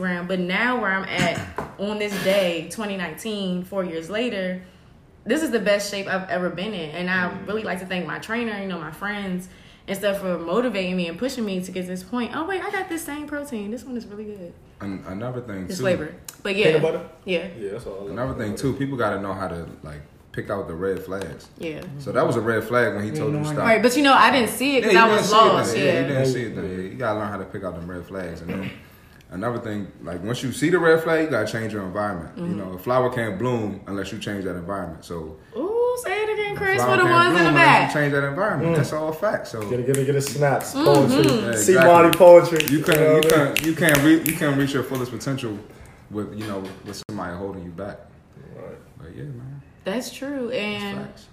[0.00, 0.26] Instagram.
[0.26, 1.40] But now where I'm at
[1.78, 4.62] on this day, 2019, four years later,
[5.24, 6.90] this is the best shape I've ever been in.
[6.90, 7.46] And I mm-hmm.
[7.46, 9.48] really like to thank my trainer, you know, my friends
[9.86, 12.34] and stuff for motivating me and pushing me to get to this point.
[12.34, 13.70] Oh wait, I got this same protein.
[13.70, 14.52] This one is really good.
[14.80, 15.82] An- another thing It's too.
[15.82, 16.14] flavor.
[16.42, 16.66] But yeah.
[16.66, 17.08] Peanut butter?
[17.24, 17.48] Yeah.
[17.56, 18.08] Yeah, that's all.
[18.08, 18.74] Another thing too.
[18.74, 20.00] People got to know how to like
[20.32, 21.48] pick out the red flags.
[21.58, 21.82] Yeah.
[22.00, 23.58] So that was a red flag when he told you to stop.
[23.58, 25.76] Right, but you know, I didn't see it because you I was see it, lost.
[25.76, 25.84] Yeah.
[25.84, 26.56] Yeah, you didn't see it.
[26.56, 26.62] Though.
[26.62, 28.40] Yeah, you gotta learn how to pick out them red flags.
[28.40, 28.70] And then
[29.30, 32.36] another thing, like once you see the red flag, you gotta change your environment.
[32.36, 32.50] Mm-hmm.
[32.50, 35.04] You know, a flower can't bloom unless you change that environment.
[35.04, 37.94] So Ooh, say it again, Chris, flower for the can't ones in the back.
[37.94, 38.76] You change that environment.
[38.76, 39.50] That's all facts.
[39.52, 40.22] So Get it, get it, get it.
[40.22, 40.84] Snaps, Mm-hmm.
[40.84, 41.32] poetry.
[41.32, 41.92] Yeah, See exactly.
[41.92, 42.64] Monty poetry.
[42.76, 45.10] you can know you what I can you can't re- you can't reach your fullest
[45.12, 45.58] potential
[46.10, 47.98] with you know with somebody holding you back.
[48.54, 48.76] Right.
[48.98, 50.48] But yeah, man, That's true.
[50.48, 51.26] it's And facts.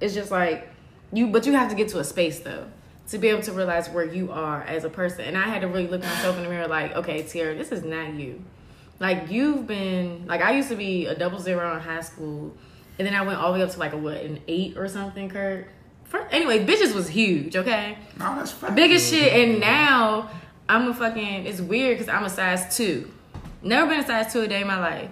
[0.00, 0.68] it's just like
[1.12, 2.66] you but you have to get to a space though
[3.08, 5.22] to be able to realize where you are as a person.
[5.24, 7.84] And i had to really look myself in the mirror like okay Tiara, this is
[7.84, 8.42] not you.
[9.00, 12.56] Like you've been like i used to be a double zero in high school
[12.98, 14.88] and then i went all the way up to like a what an eight or
[14.88, 15.68] something kurt?
[16.04, 17.98] For, anyway bitches was huge okay?
[18.18, 18.74] No, that's facts.
[18.74, 20.30] biggest shit and now
[20.68, 23.10] i'm a fucking it's weird because i'm a size two.
[23.62, 25.10] Never been a size two a day in my life.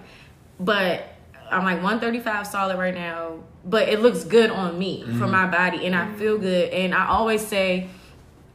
[0.59, 1.05] But
[1.51, 5.31] i'm like 135 solid right now but it looks good on me for mm-hmm.
[5.31, 6.69] my body and i feel good.
[6.69, 7.89] And i always say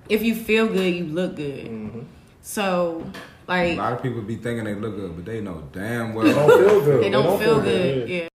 [0.09, 1.67] if you feel good you look good.
[1.67, 2.01] Mm-hmm.
[2.43, 3.05] So
[3.49, 3.73] like.
[3.73, 6.33] A lot of people be thinking they look good, but they know damn well they
[6.33, 7.03] Don't feel good.
[7.03, 8.29] they don't feel good yeah